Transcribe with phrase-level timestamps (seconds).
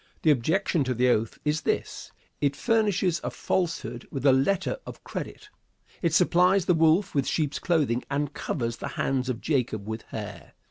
[0.23, 5.03] The objection to the oath is this: It furnishes a falsehood with a letter of
[5.03, 5.49] credit.
[6.01, 10.53] It supplies the wolf with sheep's clothing and covers the hands of Jacob with hair.